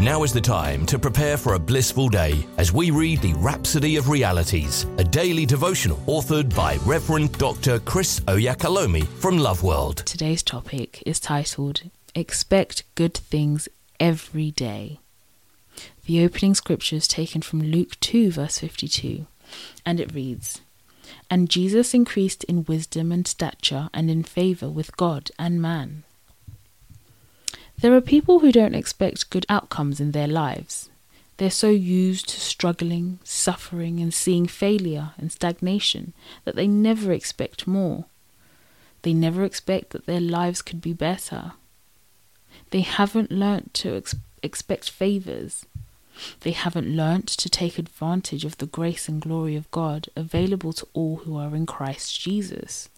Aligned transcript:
Now 0.00 0.22
is 0.22 0.32
the 0.32 0.40
time 0.40 0.86
to 0.86 0.98
prepare 0.98 1.36
for 1.36 1.52
a 1.52 1.58
blissful 1.58 2.08
day 2.08 2.46
as 2.56 2.72
we 2.72 2.90
read 2.90 3.20
the 3.20 3.34
Rhapsody 3.34 3.96
of 3.96 4.08
Realities, 4.08 4.86
a 4.96 5.04
daily 5.04 5.44
devotional 5.44 5.98
authored 6.06 6.56
by 6.56 6.76
Reverend 6.86 7.36
Dr. 7.36 7.80
Chris 7.80 8.18
Oyakhilome 8.20 9.06
from 9.06 9.36
Love 9.36 9.62
World. 9.62 9.98
Today's 9.98 10.42
topic 10.42 11.02
is 11.04 11.20
titled 11.20 11.82
Expect 12.14 12.84
Good 12.94 13.12
Things 13.12 13.68
Every 14.00 14.50
Day. 14.52 15.00
The 16.06 16.24
opening 16.24 16.54
scripture 16.54 16.96
is 16.96 17.06
taken 17.06 17.42
from 17.42 17.60
Luke 17.60 18.00
2, 18.00 18.30
verse 18.30 18.58
52, 18.58 19.26
and 19.84 20.00
it 20.00 20.14
reads 20.14 20.62
And 21.28 21.50
Jesus 21.50 21.92
increased 21.92 22.42
in 22.44 22.64
wisdom 22.64 23.12
and 23.12 23.28
stature 23.28 23.90
and 23.92 24.10
in 24.10 24.22
favour 24.22 24.70
with 24.70 24.96
God 24.96 25.30
and 25.38 25.60
man. 25.60 26.04
There 27.80 27.94
are 27.94 28.02
people 28.02 28.40
who 28.40 28.52
don't 28.52 28.74
expect 28.74 29.30
good 29.30 29.46
outcomes 29.48 30.00
in 30.00 30.12
their 30.12 30.28
lives. 30.28 30.90
They're 31.38 31.50
so 31.50 31.70
used 31.70 32.28
to 32.28 32.40
struggling, 32.40 33.18
suffering, 33.24 34.00
and 34.00 34.12
seeing 34.12 34.46
failure 34.46 35.12
and 35.16 35.32
stagnation 35.32 36.12
that 36.44 36.56
they 36.56 36.66
never 36.66 37.10
expect 37.10 37.66
more. 37.66 38.04
They 39.00 39.14
never 39.14 39.44
expect 39.44 39.90
that 39.90 40.04
their 40.04 40.20
lives 40.20 40.60
could 40.60 40.82
be 40.82 40.92
better. 40.92 41.52
They 42.68 42.82
haven't 42.82 43.32
learnt 43.32 43.72
to 43.74 43.96
ex- 43.96 44.14
expect 44.42 44.90
favours. 44.90 45.64
They 46.40 46.50
haven't 46.50 46.94
learnt 46.94 47.28
to 47.28 47.48
take 47.48 47.78
advantage 47.78 48.44
of 48.44 48.58
the 48.58 48.66
grace 48.66 49.08
and 49.08 49.22
glory 49.22 49.56
of 49.56 49.70
God 49.70 50.10
available 50.14 50.74
to 50.74 50.88
all 50.92 51.16
who 51.24 51.34
are 51.38 51.56
in 51.56 51.64
Christ 51.64 52.20
Jesus. 52.20 52.90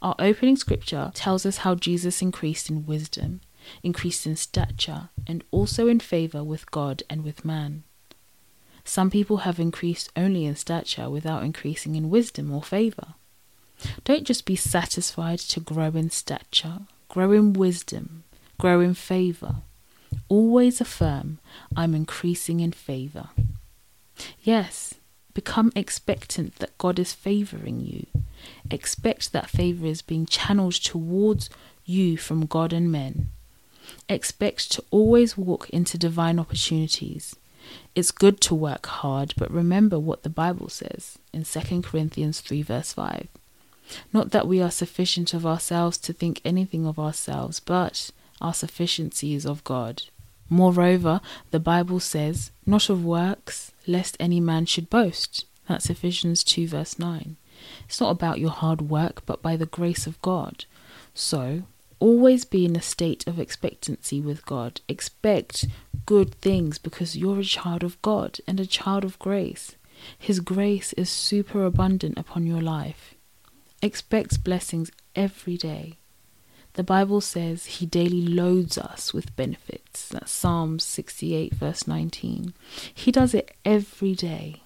Our 0.00 0.14
opening 0.20 0.56
scripture 0.56 1.10
tells 1.14 1.44
us 1.44 1.58
how 1.58 1.74
Jesus 1.74 2.22
increased 2.22 2.70
in 2.70 2.86
wisdom, 2.86 3.40
increased 3.82 4.26
in 4.26 4.36
stature, 4.36 5.10
and 5.26 5.44
also 5.50 5.88
in 5.88 6.00
favour 6.00 6.42
with 6.44 6.70
God 6.70 7.02
and 7.08 7.24
with 7.24 7.44
man. 7.44 7.84
Some 8.84 9.10
people 9.10 9.38
have 9.38 9.60
increased 9.60 10.10
only 10.16 10.46
in 10.46 10.56
stature 10.56 11.10
without 11.10 11.42
increasing 11.42 11.94
in 11.94 12.08
wisdom 12.08 12.52
or 12.52 12.62
favour. 12.62 13.14
Don't 14.04 14.24
just 14.26 14.44
be 14.44 14.56
satisfied 14.56 15.38
to 15.40 15.60
grow 15.60 15.88
in 15.88 16.10
stature, 16.10 16.80
grow 17.08 17.32
in 17.32 17.52
wisdom, 17.52 18.24
grow 18.58 18.80
in 18.80 18.94
favour. 18.94 19.56
Always 20.28 20.80
affirm, 20.80 21.38
I'm 21.76 21.94
increasing 21.94 22.60
in 22.60 22.72
favour. 22.72 23.28
Yes, 24.42 24.94
become 25.34 25.70
expectant 25.76 26.56
that 26.56 26.76
God 26.78 26.98
is 26.98 27.12
favouring 27.12 27.80
you. 27.80 28.06
Expect 28.70 29.32
that 29.32 29.50
favour 29.50 29.86
is 29.86 30.02
being 30.02 30.26
channeled 30.26 30.74
towards 30.74 31.50
you 31.84 32.16
from 32.16 32.46
God 32.46 32.72
and 32.72 32.90
men. 32.90 33.30
Expect 34.08 34.70
to 34.72 34.84
always 34.90 35.36
walk 35.36 35.68
into 35.70 35.98
divine 35.98 36.38
opportunities. 36.38 37.36
It's 37.94 38.10
good 38.10 38.40
to 38.42 38.54
work 38.54 38.86
hard, 38.86 39.34
but 39.36 39.50
remember 39.50 39.98
what 39.98 40.22
the 40.22 40.30
Bible 40.30 40.68
says 40.68 41.18
in 41.32 41.44
2 41.44 41.82
Corinthians 41.82 42.40
3, 42.40 42.62
verse 42.62 42.92
5. 42.92 43.28
Not 44.12 44.30
that 44.30 44.46
we 44.46 44.60
are 44.60 44.70
sufficient 44.70 45.34
of 45.34 45.46
ourselves 45.46 45.98
to 45.98 46.12
think 46.12 46.40
anything 46.44 46.86
of 46.86 46.98
ourselves, 46.98 47.60
but 47.60 48.10
our 48.40 48.54
sufficiency 48.54 49.34
is 49.34 49.46
of 49.46 49.64
God. 49.64 50.02
Moreover, 50.50 51.20
the 51.50 51.60
Bible 51.60 52.00
says, 52.00 52.50
Not 52.64 52.88
of 52.88 53.04
works, 53.04 53.72
lest 53.86 54.16
any 54.18 54.40
man 54.40 54.66
should 54.66 54.88
boast. 54.88 55.44
That's 55.68 55.90
Ephesians 55.90 56.42
2, 56.44 56.68
verse 56.68 56.98
9. 56.98 57.36
It's 57.86 58.00
not 58.00 58.10
about 58.10 58.40
your 58.40 58.50
hard 58.50 58.82
work, 58.82 59.22
but 59.26 59.42
by 59.42 59.56
the 59.56 59.66
grace 59.66 60.06
of 60.06 60.20
God. 60.22 60.64
So, 61.14 61.64
always 62.00 62.44
be 62.44 62.64
in 62.64 62.76
a 62.76 62.82
state 62.82 63.26
of 63.26 63.38
expectancy 63.38 64.20
with 64.20 64.46
God. 64.46 64.80
Expect 64.88 65.66
good 66.06 66.34
things 66.36 66.78
because 66.78 67.16
you're 67.16 67.40
a 67.40 67.44
child 67.44 67.82
of 67.82 68.00
God 68.02 68.38
and 68.46 68.58
a 68.60 68.66
child 68.66 69.04
of 69.04 69.18
grace. 69.18 69.76
His 70.18 70.40
grace 70.40 70.92
is 70.94 71.10
super 71.10 71.64
abundant 71.64 72.18
upon 72.18 72.46
your 72.46 72.60
life. 72.60 73.14
Expect 73.82 74.44
blessings 74.44 74.90
every 75.14 75.56
day. 75.56 75.98
The 76.74 76.84
Bible 76.84 77.20
says 77.20 77.66
he 77.66 77.86
daily 77.86 78.24
loads 78.26 78.78
us 78.78 79.12
with 79.12 79.34
benefits. 79.34 80.08
That's 80.08 80.30
Psalms 80.30 80.84
68, 80.84 81.54
verse 81.54 81.88
19. 81.88 82.54
He 82.94 83.10
does 83.10 83.34
it 83.34 83.56
every 83.64 84.14
day. 84.14 84.62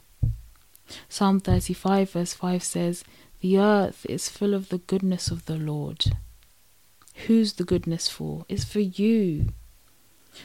Psalm 1.09 1.41
35, 1.41 2.11
verse 2.11 2.35
5 2.35 2.63
says, 2.63 3.05
The 3.41 3.59
earth 3.59 4.05
is 4.09 4.29
full 4.29 4.53
of 4.53 4.69
the 4.69 4.79
goodness 4.79 5.31
of 5.31 5.47
the 5.47 5.57
Lord. 5.57 6.05
Who's 7.27 7.55
the 7.55 7.65
goodness 7.65 8.09
for? 8.09 8.45
It's 8.49 8.65
for 8.65 8.81
you. 8.81 9.49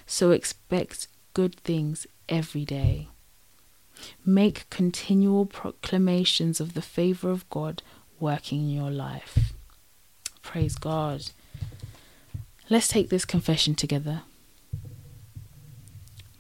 So 0.06 0.32
expect 0.32 1.08
good 1.34 1.56
things 1.56 2.06
every 2.28 2.66
day. 2.66 3.08
Make 4.26 4.70
continual 4.70 5.46
proclamations 5.46 6.60
of 6.60 6.74
the 6.74 6.82
favor 6.82 7.30
of 7.32 7.50
God 7.50 7.82
working 8.20 8.62
in 8.62 8.70
your 8.70 8.92
life. 8.92 9.54
Praise 10.42 10.76
God. 10.76 11.32
Let's 12.70 12.88
take 12.88 13.10
this 13.10 13.26
confession 13.26 13.76
together. 13.76 14.24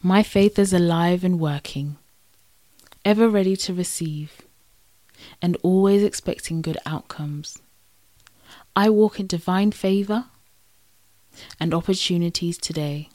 My 0.03 0.23
faith 0.23 0.59
is 0.59 0.73
alive 0.73 1.23
and 1.23 1.39
working, 1.39 1.97
ever 3.03 3.27
ready 3.27 3.55
to 3.57 3.73
receive, 3.73 4.41
and 5.41 5.57
always 5.63 6.03
expecting 6.03 6.61
good 6.61 6.77
outcomes. 6.85 7.57
I 8.77 8.91
walk 8.91 9.19
in 9.19 9.25
divine 9.25 9.71
favor 9.71 10.25
and 11.59 11.73
opportunities 11.73 12.59
today. 12.59 13.09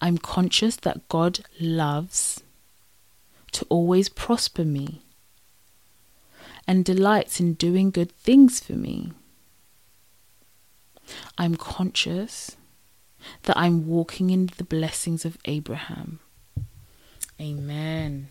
I'm 0.00 0.18
conscious 0.18 0.74
that 0.78 1.08
God 1.08 1.44
loves 1.60 2.42
to 3.52 3.64
always 3.68 4.08
prosper 4.08 4.64
me 4.64 5.02
and 6.66 6.84
delights 6.84 7.38
in 7.38 7.54
doing 7.54 7.92
good 7.92 8.10
things 8.10 8.58
for 8.58 8.72
me. 8.72 9.12
I'm 11.38 11.54
conscious 11.54 12.56
that 13.44 13.56
I'm 13.56 13.86
walking 13.86 14.30
in 14.30 14.50
the 14.56 14.64
blessings 14.64 15.24
of 15.24 15.38
Abraham. 15.44 16.18
Amen. 17.40 18.30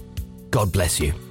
God 0.51 0.73
bless 0.73 0.99
you. 0.99 1.30